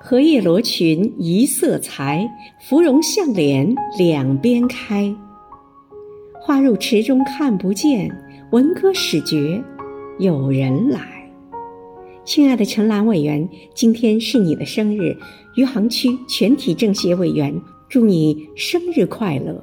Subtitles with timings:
[0.00, 5.12] 荷叶罗裙一色裁，芙蓉向脸两边开。
[6.40, 8.08] 花入池中看不见，
[8.52, 9.60] 闻歌始觉
[10.20, 11.00] 有人来。
[12.24, 15.16] 亲爱的陈兰委员，今天是你的生日，
[15.56, 19.62] 余杭区全体政协委员，祝你生日快乐。